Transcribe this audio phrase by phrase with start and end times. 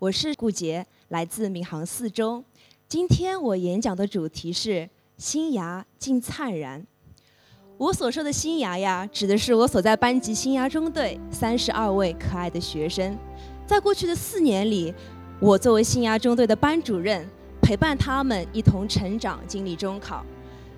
[0.00, 2.44] 我是顾杰，来自闵行四中。
[2.86, 6.86] 今天我演讲的主题是“新芽尽灿然”。
[7.76, 13.18] 我所说的新芽呀，指的是我所在班级新芽中队三十二位可爱的学生。
[13.66, 14.94] 在过去的四年里，
[15.40, 17.28] 我作为新芽中队的班主任，
[17.60, 20.24] 陪伴他们一同成长，经历中考。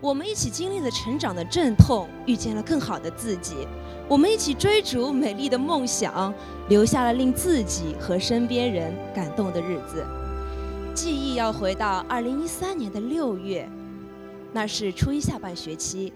[0.00, 3.66] 我们一起经历了成长的阵痛，遇见了更好的自己。
[4.08, 6.32] 我们一起追逐美丽的梦想，
[6.68, 10.06] 留下了令自己和身边人感动的日子。
[10.94, 13.68] 记忆要回到二零一三年的六月，
[14.52, 16.12] 那是初一下半学期，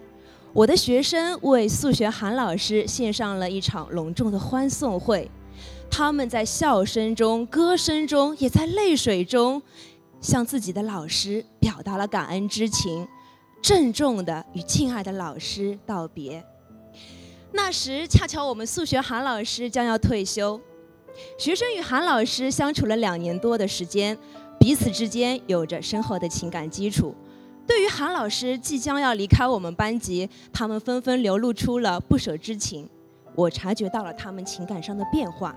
[0.53, 5.29] 我的学生为数学韩老师献上了一场隆重的欢送会。
[5.91, 9.61] 他们在笑声中、歌声中，也在泪水中，
[10.21, 13.07] 向自己的老师表达了感恩之情，
[13.63, 16.45] 郑重地与敬爱的老师道别。
[17.53, 20.61] 那时恰巧我们数学韩老师将要退休，
[21.39, 24.19] 学生与韩老师相处了两年多的时间，
[24.59, 27.15] 彼此之间有着深厚的情感基础。
[27.65, 32.89] 对于韩老师即将要离开我们班级，他们纷纷流露出了不舍之情。
[33.37, 35.55] 我察觉到了他们情感上的变化，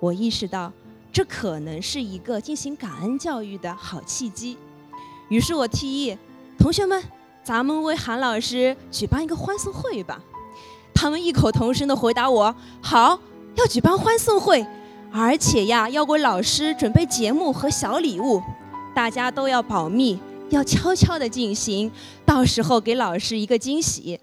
[0.00, 0.72] 我意识到
[1.12, 4.58] 这可能是一个进行感恩教育的好契机。
[5.28, 6.18] 于是我提议，
[6.58, 7.02] 同学们，
[7.44, 10.18] 咱们为韩老师举办一个欢送会吧。
[10.94, 13.18] 他们异口同声地回答我：“好，
[13.56, 14.66] 要举办欢送会，
[15.12, 18.40] 而且呀，要为老师准备节目和小礼物，
[18.94, 21.92] 大家都要保密，要悄悄地进行，
[22.24, 24.18] 到时候给老师一个惊喜。”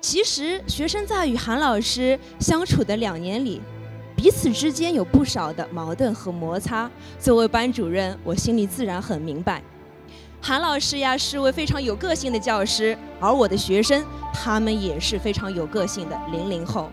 [0.00, 3.60] 其实，学生在与韩老师相处的两年里，
[4.16, 6.90] 彼此之间有不少的矛盾和摩擦。
[7.18, 9.62] 作为班主任，我心里自然很明白。
[10.42, 14.02] 韩老师呀，是位非常有个性的教师，而我的学生，
[14.32, 16.90] 他们也是非常有个性的零零后。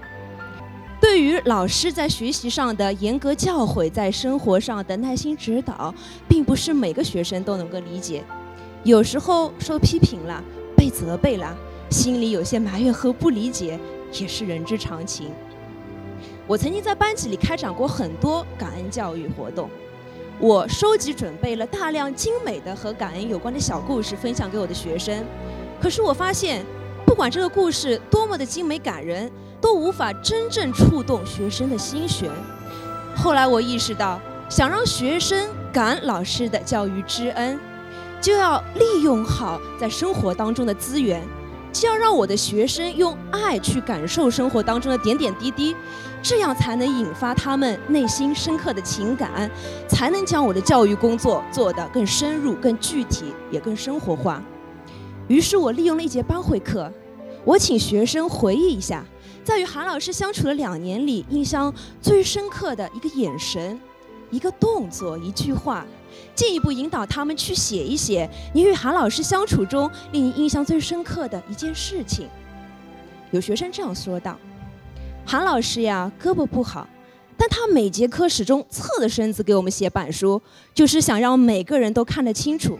[0.99, 5.95] 对于老师在学习上的严格教诲，在生活上的耐心指导，
[6.27, 8.21] 并不是每个学生都能够理解。
[8.83, 10.43] 有时候受批评了，
[10.75, 11.55] 被责备了，
[11.89, 13.79] 心里有些埋怨和不理解，
[14.19, 15.31] 也是人之常情。
[16.45, 19.69] 我曾经在班级里开展过很多感恩教育活动。
[20.39, 25.25] 我收集准备了大量精美的和感恩有关的小故事，分享给我的学生。
[25.81, 26.63] 可是我发现，
[27.07, 32.29] 不管这个故事多么的精美感人，都无法真正触动学生的心弦。
[33.15, 37.59] 后来我意识到，想让学生感老师的教育之恩，
[38.21, 41.23] 就要利用好在生活当中的资源。
[41.73, 45.75] 就要让我的学生用爱去感受生活当中的点点滴滴，
[46.29, 49.49] 这样才能引发他们内心深刻的情感，
[49.87, 54.43] 才能将我的教育工作做得更深入、更具体，也更生活化。
[55.29, 56.91] 于是我利用了一节班会课，
[57.45, 59.05] 我请学生回忆一下，
[59.41, 63.79] 在与韩老师相处的两年里，印象最深刻的一个眼神、
[64.29, 65.85] 一个动作、一句话。
[66.35, 72.27] 进一步引导他们去写一写你与韩老师相处中令你印象最深刻的一件事情。
[73.31, 74.37] 有学生这样说道
[75.29, 76.87] ：“韩老师呀，胳膊不好，
[77.35, 80.41] 但他每节课始终侧着身子给我们写板书，
[80.73, 82.79] 就是想让每个人都看得清楚。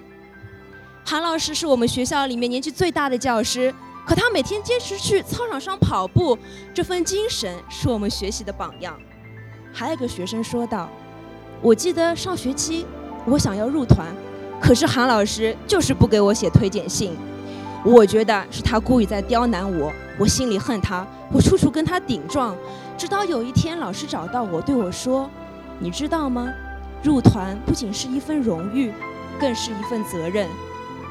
[1.03, 3.75] 韩老师是我们学校里面年纪最大的教师，
[4.05, 6.37] 可他每天坚持去操场上跑步，
[6.73, 8.97] 这份精神是我们学习的榜样。”
[9.73, 10.89] 还有个学生说道
[11.61, 12.85] ：“我记得上学期。”
[13.27, 14.07] 我想要入团，
[14.61, 17.11] 可是韩老师就是不给我写推荐信。
[17.83, 22.55] 我觉得是他故意在刁难我，我心里恨他，我处处跟他顶撞。
[22.97, 25.29] 直到有一天，老师找到我，对我说
[25.79, 26.49] ：“你知道吗？
[27.03, 28.91] 入团不仅是一份荣誉，
[29.39, 30.47] 更是一份责任。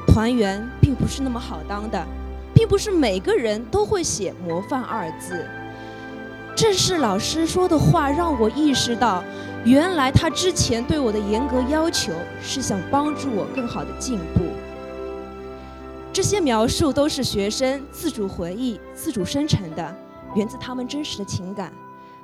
[0.07, 2.05] 团员并不是那么好当的，
[2.53, 5.45] 并不是每个人都会写模范二字。”
[6.55, 9.23] 正是老师说的话，让我意识到。
[9.63, 14.41] 原来他之前对我的严格要求是想帮助我更好的进步。
[16.17, 19.95] 这些描述都是学生自主回忆、自主生成的，
[20.33, 21.71] 源自他们真实的情感。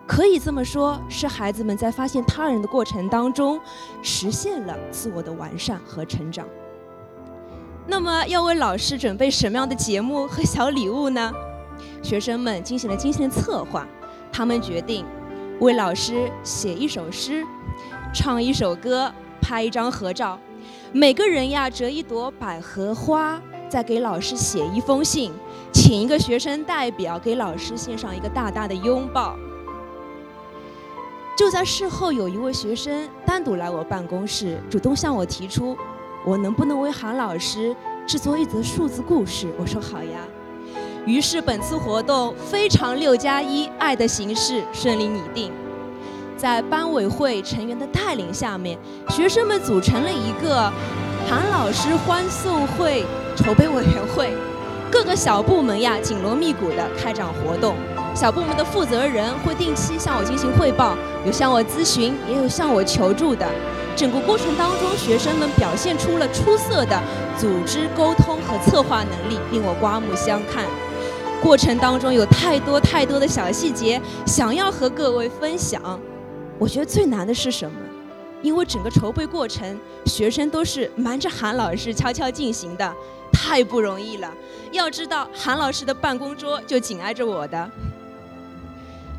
[0.08, 3.62] 可以这么说，是孩子们在发现他人的过程当中，
[4.02, 6.48] 实现了自我的完善和成长。
[7.86, 11.32] 那么，要为老师准备什么样的节目和小礼物呢？
[12.02, 13.88] 学生们进行了精心的策划，
[14.32, 15.06] 他们决定。
[15.60, 17.44] 为老师写一首诗，
[18.12, 20.40] 唱一首歌，拍一张合照，
[20.92, 23.40] 每个人呀折一朵百合花，
[23.74, 25.34] 再给老师写一封信，
[25.72, 29.36] 请一个学生代表给老师献上一个大大的拥抱。
[31.36, 35.76] 就在事后，有一位学生单独来我办公室，主动向我提出，
[36.24, 37.76] 我能不能为韩老师
[38.06, 39.52] 制作一则数字故事？
[39.58, 40.20] 我说好呀。
[41.08, 45.52] 于是本次活动非常六加一爱的形式顺利拟定。
[46.38, 48.78] 在班委会成员的带领下面，
[49.10, 50.72] 学生们组成了一个
[51.28, 53.04] 韩老师欢送会
[53.36, 54.34] 筹备委员会，
[54.92, 57.76] 各个小部门呀紧锣密鼓地开展活动。
[58.16, 60.96] 小部门的负责人会定期向我进行汇报，
[61.26, 63.46] 有向我咨询，也有向我求助的。
[63.96, 67.02] 整个过程当中，学生们表现出了出色的
[67.38, 70.66] 组织沟通和策划能力，令我刮目相看。
[71.42, 76.00] 过程当中有太多太多的小细节想要和各位分享。
[76.60, 77.76] 我觉得最难的是什么？
[78.44, 82.94] 因为整个筹备过程，学生都是瞒着韩老师悄悄进行的，
[83.32, 84.32] 太不容易了。
[84.72, 87.72] 要知道，韩老师的办公桌就紧挨着我的。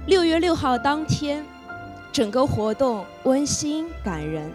[0.07, 1.45] 六月六号当天，
[2.13, 4.53] 整个活动温馨感人，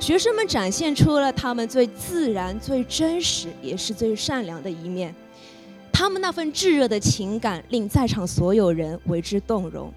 [0.00, 5.14] 学生们展现出了他们最自然、最真实，也是最善良的一面。
[5.92, 9.92] 他们那份炙热的情感令在场所有人为之动容。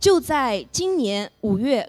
[0.00, 1.88] 就在今年五月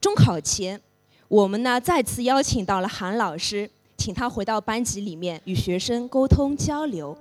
[0.00, 0.80] 中考前，
[1.28, 3.68] 我们呢再次邀请到了韩老师，
[3.98, 7.14] 请他回到班级里面与学生沟通交流，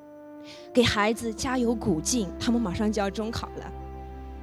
[0.74, 2.30] 给孩子加油鼓劲。
[2.40, 3.70] 他们马上就要中考了。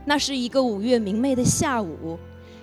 [0.04, 2.18] 那是一个五月明媚的下午，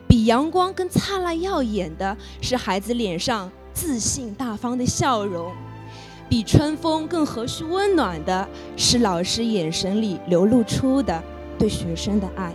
[0.08, 5.52] 比阳光更灿烂耀眼的是孩子脸上自信大方的笑容，
[6.30, 8.48] 比春风更和煦温暖的
[8.78, 11.20] 是老师眼神里流露出的
[11.58, 12.54] 对学生的爱。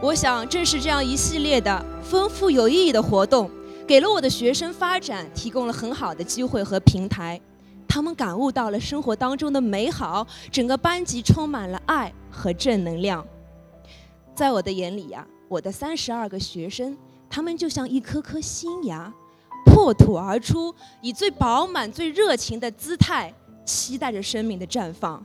[0.00, 3.50] 我想，正是这样一系列的丰富有意义的活动，
[3.86, 7.40] 给了我的学生发展提供了很好的机会和平台，
[7.88, 13.26] 他们感悟到了生活当中的美好，整个班级充满了爱和正能量。
[14.34, 16.96] 在我的眼里呀，我的三十二个学生，
[17.30, 19.10] 他们就像一颗颗新芽，
[19.64, 23.32] 破土而出，以最饱满、最热情的姿态，
[23.64, 25.24] 期待着生命的绽放。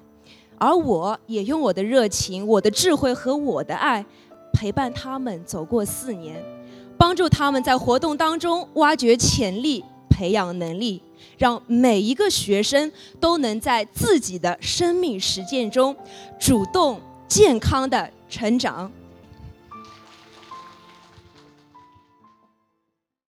[0.57, 4.05] 而我也用我的热情、我的智慧和我的爱，
[4.53, 6.43] 陪伴他们走过四年，
[6.97, 11.01] 帮助他们在活动当中挖掘潜力、培养能力，
[11.37, 15.95] 让每一个学生都能在自己的生命实践中，
[16.39, 18.91] 主动、健康的成长。